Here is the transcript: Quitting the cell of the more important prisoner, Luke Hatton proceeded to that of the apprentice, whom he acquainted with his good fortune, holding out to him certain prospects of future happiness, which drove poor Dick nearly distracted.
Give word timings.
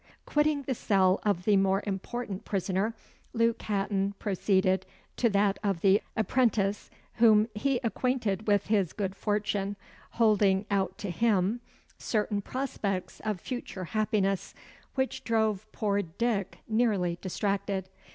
Quitting 0.25 0.63
the 0.63 0.73
cell 0.73 1.19
of 1.21 1.43
the 1.43 1.55
more 1.55 1.83
important 1.85 2.43
prisoner, 2.43 2.95
Luke 3.33 3.61
Hatton 3.61 4.15
proceeded 4.17 4.83
to 5.17 5.29
that 5.29 5.59
of 5.63 5.81
the 5.81 6.01
apprentice, 6.17 6.89
whom 7.17 7.47
he 7.53 7.79
acquainted 7.83 8.47
with 8.47 8.65
his 8.65 8.93
good 8.93 9.15
fortune, 9.15 9.75
holding 10.13 10.65
out 10.71 10.97
to 10.97 11.11
him 11.11 11.61
certain 11.99 12.41
prospects 12.41 13.19
of 13.23 13.39
future 13.39 13.83
happiness, 13.83 14.55
which 14.95 15.23
drove 15.23 15.71
poor 15.71 16.01
Dick 16.01 16.57
nearly 16.67 17.19
distracted. 17.21 17.87